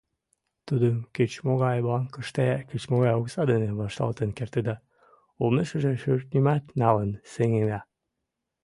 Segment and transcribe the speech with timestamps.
[0.67, 4.75] Тудым кеч-могай банкыште кеч-могай окса дене вашталтен кертыда,
[5.41, 7.79] олмешыже шӧртньымат налын сеҥеда.